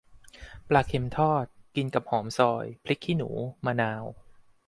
[0.67, 1.45] ปลาเค็มทอด
[1.75, 3.29] กินกับหอมซอย พริกขี้หนู
[3.65, 4.03] มะนาว